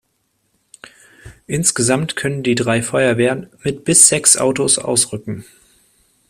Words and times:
Insgesamt 1.45 2.15
können 2.15 2.41
die 2.41 2.55
drei 2.55 2.81
Feuerwehren 2.81 3.51
mit 3.63 3.83
bis 3.85 4.07
sechs 4.07 4.35
Autos 4.35 4.79
ausrücken. 4.79 5.45